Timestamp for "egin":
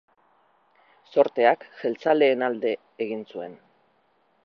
3.07-3.27